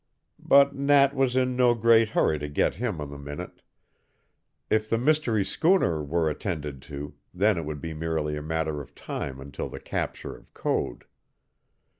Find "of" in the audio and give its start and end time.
8.81-8.95, 10.35-10.51